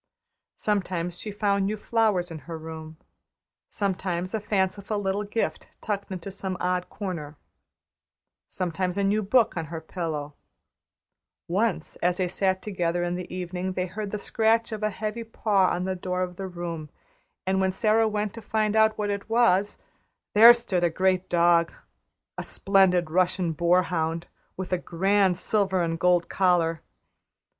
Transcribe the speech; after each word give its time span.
Sometimes 0.57 1.19
she 1.19 1.29
found 1.31 1.67
new 1.67 1.77
flowers 1.77 2.31
in 2.31 2.39
her 2.49 2.57
room; 2.57 2.97
sometimes 3.69 4.33
a 4.33 4.39
fanciful 4.39 4.97
little 4.97 5.21
gift 5.21 5.67
tucked 5.79 6.11
into 6.11 6.31
some 6.31 6.57
odd 6.59 6.89
corner, 6.89 7.37
sometimes 8.47 8.97
a 8.97 9.03
new 9.03 9.21
book 9.21 9.55
on 9.55 9.65
her 9.65 9.79
pillow; 9.79 10.33
once 11.47 11.97
as 11.97 12.17
they 12.17 12.27
sat 12.27 12.63
together 12.63 13.03
in 13.03 13.13
the 13.13 13.31
evening 13.31 13.73
they 13.73 13.85
heard 13.85 14.09
the 14.09 14.17
scratch 14.17 14.71
of 14.71 14.81
a 14.81 14.89
heavy 14.89 15.23
paw 15.23 15.67
on 15.69 15.83
the 15.83 15.93
door 15.93 16.23
of 16.23 16.35
the 16.35 16.47
room, 16.47 16.89
and 17.45 17.61
when 17.61 17.71
Sara 17.71 18.07
went 18.07 18.33
to 18.33 18.41
find 18.41 18.75
out 18.75 18.97
what 18.97 19.11
it 19.11 19.29
was, 19.29 19.77
there 20.33 20.51
stood 20.51 20.83
a 20.83 20.89
great 20.89 21.29
dog 21.29 21.71
a 22.39 22.43
splendid 22.43 23.11
Russian 23.11 23.51
boar 23.51 23.83
hound 23.83 24.25
with 24.57 24.73
a 24.73 24.79
grand 24.79 25.37
silver 25.37 25.83
and 25.83 25.99
gold 25.99 26.27
collar. 26.27 26.81